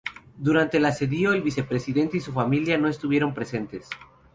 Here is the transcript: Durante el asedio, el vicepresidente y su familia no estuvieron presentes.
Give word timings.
Durante 0.35 0.77
el 0.77 0.85
asedio, 0.85 1.31
el 1.31 1.43
vicepresidente 1.43 2.17
y 2.17 2.21
su 2.21 2.33
familia 2.33 2.75
no 2.79 2.87
estuvieron 2.87 3.35
presentes. 3.35 3.87